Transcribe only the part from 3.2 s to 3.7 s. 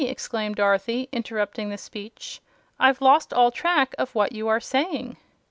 all